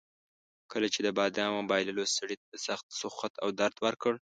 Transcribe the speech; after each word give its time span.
کله 0.71 0.87
چې 0.93 0.99
د 1.03 1.09
بادامو 1.17 1.67
بایللو 1.69 2.05
سړي 2.15 2.35
ته 2.45 2.53
سخت 2.67 2.85
سوخت 2.99 3.33
او 3.43 3.49
درد 3.59 3.77
ورکړ. 3.85 4.13